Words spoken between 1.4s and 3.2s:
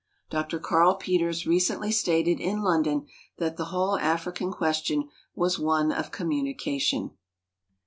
recently stated in London